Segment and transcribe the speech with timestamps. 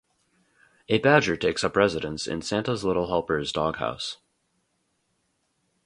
[0.89, 4.17] A badger takes up residence in Santa's Little Helper's doghouse.